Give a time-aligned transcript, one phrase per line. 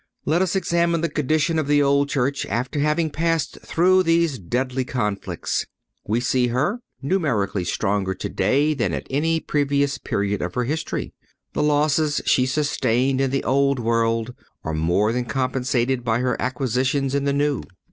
[0.25, 4.83] Let us examine the condition of the old Church after having passed through those deadly
[4.83, 5.67] conflicts.
[6.07, 11.13] We see her numerically stronger today than at any previous period of her history.
[11.53, 14.33] The losses she sustained in the old world
[14.63, 17.61] are more than compensated by her acquisitions in the new.